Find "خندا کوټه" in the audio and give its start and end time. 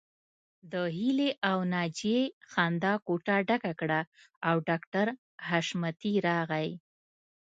2.51-3.35